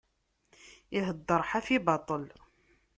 Iheddeṛ 0.97 1.41
ḥafi, 1.49 1.77
baṭel. 1.85 2.23